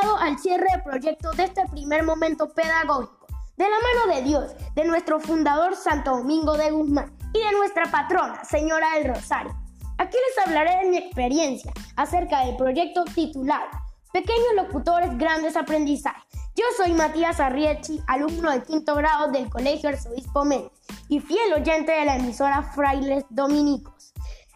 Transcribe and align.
llegado 0.00 0.18
al 0.18 0.38
cierre 0.38 0.66
de 0.74 0.82
proyecto 0.82 1.30
de 1.32 1.44
este 1.44 1.66
primer 1.68 2.02
momento 2.02 2.48
pedagógico, 2.50 3.26
de 3.56 3.64
la 3.64 3.76
mano 3.76 4.14
de 4.14 4.22
Dios, 4.22 4.52
de 4.74 4.84
nuestro 4.84 5.20
fundador 5.20 5.76
Santo 5.76 6.16
Domingo 6.18 6.56
de 6.56 6.70
Guzmán 6.70 7.16
y 7.34 7.38
de 7.38 7.52
nuestra 7.52 7.90
patrona, 7.90 8.44
Señora 8.44 8.94
del 8.94 9.14
Rosario. 9.14 9.54
Aquí 9.98 10.16
les 10.16 10.46
hablaré 10.46 10.84
de 10.84 10.90
mi 10.90 10.96
experiencia 10.96 11.72
acerca 11.96 12.44
del 12.44 12.56
proyecto 12.56 13.04
titulado 13.04 13.68
Pequeños 14.12 14.54
Locutores, 14.56 15.16
Grandes 15.18 15.56
Aprendizajes. 15.56 16.24
Yo 16.56 16.64
soy 16.76 16.92
Matías 16.92 17.38
Arriechi, 17.38 18.02
alumno 18.06 18.50
de 18.50 18.62
quinto 18.62 18.94
grado 18.96 19.30
del 19.30 19.48
Colegio 19.48 19.88
Arzobispo 19.88 20.44
Méndez 20.44 20.72
y 21.08 21.20
fiel 21.20 21.52
oyente 21.54 21.92
de 21.92 22.04
la 22.04 22.16
emisora 22.16 22.62
Frailes 22.62 23.24
Dominicos. 23.30 24.12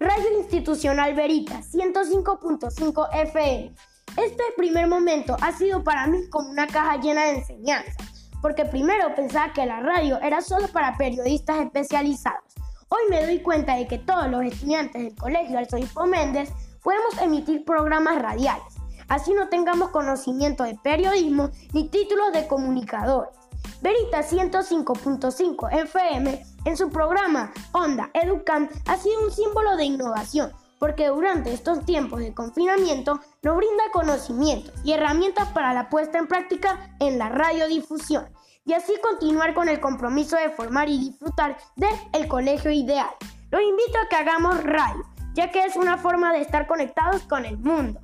Radio 0.00 0.38
Institucional 0.38 1.14
Verita 1.14 1.60
105.5 1.60 3.08
FM. 3.12 3.74
Este 4.16 4.42
primer 4.56 4.86
momento 4.86 5.36
ha 5.40 5.52
sido 5.52 5.84
para 5.84 6.06
mí 6.06 6.28
como 6.30 6.50
una 6.50 6.66
caja 6.66 6.96
llena 7.00 7.24
de 7.24 7.38
enseñanzas, 7.38 7.96
porque 8.40 8.64
primero 8.64 9.14
pensaba 9.14 9.52
que 9.52 9.66
la 9.66 9.80
radio 9.80 10.20
era 10.22 10.40
solo 10.40 10.68
para 10.68 10.96
periodistas 10.96 11.60
especializados. 11.60 12.44
Hoy 12.88 13.02
me 13.10 13.24
doy 13.24 13.40
cuenta 13.40 13.76
de 13.76 13.86
que 13.86 13.98
todos 13.98 14.28
los 14.28 14.44
estudiantes 14.44 15.02
del 15.02 15.14
Colegio 15.16 15.58
Arzobispo 15.58 16.06
Méndez 16.06 16.50
podemos 16.82 17.20
emitir 17.20 17.64
programas 17.64 18.22
radiales 18.22 18.76
así 19.08 19.32
no 19.34 19.48
tengamos 19.48 19.90
conocimiento 19.90 20.64
de 20.64 20.76
periodismo 20.76 21.50
ni 21.72 21.88
títulos 21.88 22.32
de 22.32 22.46
comunicadores. 22.46 23.30
Verita 23.82 24.22
105.5 24.22 25.72
FM 25.82 26.46
en 26.64 26.76
su 26.76 26.90
programa 26.90 27.52
Onda 27.72 28.10
Educam 28.14 28.68
ha 28.86 28.96
sido 28.96 29.20
un 29.24 29.30
símbolo 29.30 29.76
de 29.76 29.84
innovación 29.84 30.52
porque 30.78 31.08
durante 31.08 31.52
estos 31.52 31.84
tiempos 31.84 32.20
de 32.20 32.34
confinamiento 32.34 33.20
nos 33.42 33.56
brinda 33.56 33.84
conocimiento 33.92 34.72
y 34.84 34.92
herramientas 34.92 35.48
para 35.48 35.74
la 35.74 35.88
puesta 35.88 36.18
en 36.18 36.26
práctica 36.26 36.90
en 37.00 37.18
la 37.18 37.28
radiodifusión 37.28 38.26
y 38.66 38.72
así 38.72 38.92
continuar 39.00 39.54
con 39.54 39.68
el 39.68 39.80
compromiso 39.80 40.36
de 40.36 40.50
formar 40.50 40.88
y 40.88 40.98
disfrutar 40.98 41.56
del 41.76 41.90
el 42.12 42.28
colegio 42.28 42.70
ideal. 42.70 43.10
Los 43.50 43.62
invito 43.62 43.98
a 43.98 44.08
que 44.08 44.16
hagamos 44.16 44.62
radio, 44.64 45.04
ya 45.34 45.50
que 45.50 45.64
es 45.64 45.76
una 45.76 45.96
forma 45.96 46.32
de 46.32 46.40
estar 46.40 46.66
conectados 46.66 47.22
con 47.22 47.44
el 47.44 47.56
mundo. 47.58 48.00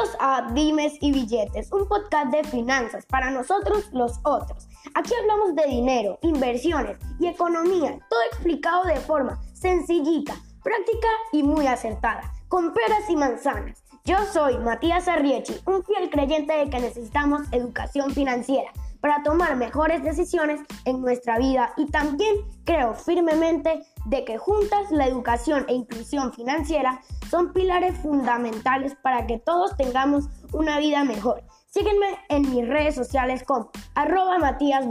Bienvenidos 0.00 0.16
a 0.18 0.52
Dimes 0.54 0.94
y 1.02 1.12
Billetes, 1.12 1.70
un 1.72 1.86
podcast 1.86 2.32
de 2.32 2.42
finanzas 2.44 3.04
para 3.04 3.30
nosotros 3.30 3.90
los 3.92 4.18
otros. 4.22 4.66
Aquí 4.94 5.12
hablamos 5.20 5.54
de 5.54 5.66
dinero, 5.66 6.18
inversiones 6.22 6.96
y 7.18 7.26
economía, 7.26 7.98
todo 8.08 8.20
explicado 8.32 8.84
de 8.84 8.96
forma 8.96 9.38
sencillita, 9.52 10.34
práctica 10.62 11.08
y 11.32 11.42
muy 11.42 11.66
acertada, 11.66 12.32
con 12.48 12.72
peras 12.72 13.10
y 13.10 13.16
manzanas. 13.16 13.84
Yo 14.04 14.16
soy 14.32 14.56
Matías 14.56 15.06
Arriechi, 15.06 15.60
un 15.66 15.84
fiel 15.84 16.08
creyente 16.08 16.54
de 16.54 16.70
que 16.70 16.80
necesitamos 16.80 17.42
educación 17.52 18.12
financiera 18.12 18.72
para 19.00 19.22
tomar 19.22 19.56
mejores 19.56 20.02
decisiones 20.02 20.60
en 20.84 21.00
nuestra 21.00 21.38
vida 21.38 21.72
y 21.76 21.86
también 21.86 22.34
creo 22.64 22.94
firmemente 22.94 23.82
de 24.06 24.24
que 24.24 24.38
juntas 24.38 24.90
la 24.90 25.06
educación 25.06 25.64
e 25.68 25.74
inclusión 25.74 26.32
financiera 26.32 27.00
son 27.30 27.52
pilares 27.52 27.98
fundamentales 27.98 28.94
para 29.02 29.26
que 29.26 29.38
todos 29.38 29.76
tengamos 29.76 30.28
una 30.52 30.78
vida 30.78 31.04
mejor. 31.04 31.42
Sígueme 31.66 32.18
en 32.28 32.50
mis 32.50 32.66
redes 32.66 32.94
sociales 32.94 33.44
como 33.44 33.70
arroba 33.94 34.38
Matías 34.38 34.86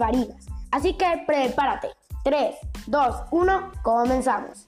Así 0.71 0.93
que 0.93 1.23
prepárate. 1.25 1.89
3, 2.23 2.55
2, 2.87 3.15
1, 3.31 3.71
comenzamos. 3.81 4.67